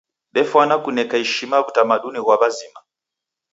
[0.33, 2.79] Defwana kuneka ishima w'utamaduni ghwa w'azima.